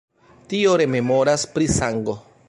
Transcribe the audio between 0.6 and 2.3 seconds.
rememoras pri sango.